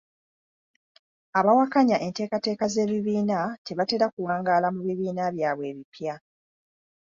Abawakanya 1.39 1.97
enteekateeka 2.05 2.65
z'ebibiina 2.73 3.37
tebatera 3.65 4.05
kuwangaala 4.13 4.67
mu 4.75 4.81
bibiina 4.87 5.23
byabwe 5.35 5.65
ebipya. 5.71 6.15